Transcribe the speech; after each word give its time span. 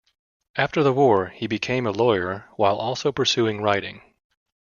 After 0.55 0.81
the 0.81 0.93
war 0.93 1.27
he 1.27 1.45
became 1.45 1.85
a 1.85 1.91
lawyer 1.91 2.49
while 2.55 2.75
also 2.77 3.11
pursuing 3.11 3.61
writing. 3.61 4.01